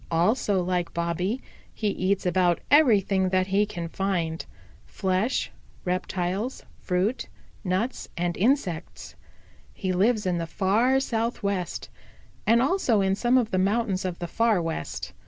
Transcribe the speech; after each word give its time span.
Also, 0.09 0.63
like 0.63 0.95
Bobby, 0.95 1.43
he 1.75 1.89
eats 1.89 2.25
about 2.25 2.59
everything 2.71 3.29
that 3.29 3.45
he 3.45 3.67
can 3.67 3.87
find 3.87 4.43
flesh, 4.83 5.51
reptiles, 5.85 6.63
fruit, 6.79 7.27
nuts 7.63 8.09
and 8.17 8.35
insects. 8.35 9.13
He 9.75 9.93
lives 9.93 10.25
in 10.25 10.39
the 10.39 10.47
Far 10.47 10.99
Southwest, 10.99 11.87
and 12.47 12.63
also 12.63 13.01
in 13.01 13.13
some 13.13 13.37
of 13.37 13.51
the 13.51 13.59
mountains 13.59 14.03
of 14.03 14.17
the 14.17 14.25
Far 14.27 14.59
West. 14.59 15.13